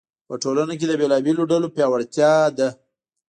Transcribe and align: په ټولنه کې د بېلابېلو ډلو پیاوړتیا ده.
په 0.27 0.33
ټولنه 0.43 0.73
کې 0.79 0.85
د 0.87 0.93
بېلابېلو 0.99 1.49
ډلو 1.51 1.67
پیاوړتیا 1.75 2.31
ده. 2.57 2.69